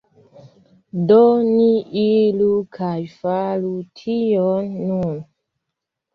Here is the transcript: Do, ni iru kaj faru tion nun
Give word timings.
Do, 1.11 1.17
ni 1.49 1.67
iru 2.05 2.49
kaj 2.79 2.95
faru 3.19 3.75
tion 4.01 4.75
nun 4.89 5.15